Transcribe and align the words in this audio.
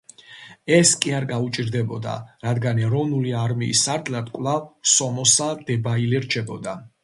ეს 0.77 0.93
კი 1.03 1.11
არ 1.17 1.27
გაუჭირდებოდა, 1.31 2.15
რადგან 2.47 2.81
ეროვნული 2.87 3.35
არმიის 3.43 3.85
სარდლად 3.89 4.35
კვლავ 4.39 4.67
სომოსა 4.97 5.53
დებაილე 5.71 6.27
რჩებოდა. 6.29 6.79